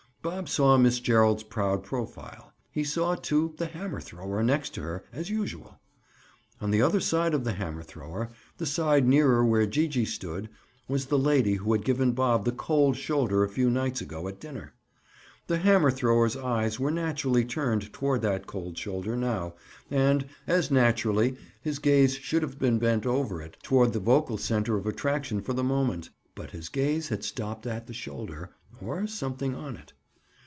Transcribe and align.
Bob 0.23 0.47
saw 0.47 0.77
Miss 0.77 0.99
Gerald's 0.99 1.41
proud 1.41 1.83
profile. 1.83 2.53
He 2.71 2.83
saw, 2.83 3.15
too, 3.15 3.55
the 3.57 3.65
hammer 3.65 3.99
thrower, 3.99 4.43
next 4.43 4.69
to 4.75 4.83
her, 4.83 5.03
as 5.11 5.31
usual. 5.31 5.79
On 6.61 6.69
the 6.69 6.79
other 6.79 6.99
side 6.99 7.33
of 7.33 7.43
the 7.43 7.53
hammer 7.53 7.81
thrower—the 7.81 8.65
side 8.67 9.07
nearer 9.07 9.43
where 9.43 9.65
Gee 9.65 9.87
gee 9.87 10.05
stood—was 10.05 11.07
the 11.07 11.17
lady 11.17 11.55
who 11.55 11.71
had 11.71 11.83
given 11.83 12.11
Bob 12.11 12.45
the 12.45 12.51
"cold 12.51 12.97
shoulder" 12.97 13.43
a 13.43 13.49
few 13.49 13.71
nights 13.71 13.99
ago 13.99 14.27
at 14.27 14.39
dinner. 14.39 14.75
The 15.47 15.57
hammer 15.57 15.89
thrower's 15.89 16.37
eyes 16.37 16.79
were 16.79 16.91
naturally 16.91 17.43
turned 17.43 17.91
toward 17.91 18.21
that 18.21 18.45
cold 18.45 18.77
shoulder 18.77 19.17
now, 19.17 19.55
and, 19.89 20.27
as 20.45 20.69
naturally, 20.69 21.35
his 21.63 21.79
gaze 21.79 22.13
should 22.15 22.43
have 22.43 22.59
been 22.59 22.77
bent 22.77 23.07
over 23.07 23.41
it, 23.41 23.57
toward 23.63 23.91
the 23.91 23.99
vocal 23.99 24.37
center 24.37 24.77
of 24.77 24.85
attraction 24.85 25.41
for 25.41 25.53
the 25.53 25.63
moment. 25.63 26.11
But 26.35 26.51
his 26.51 26.69
gaze 26.69 27.09
had 27.09 27.23
stopped 27.23 27.65
at 27.65 27.87
the 27.87 27.93
shoulder, 27.93 28.51
or 28.79 29.07
something 29.07 29.55
on 29.55 29.77
it. 29.77 29.93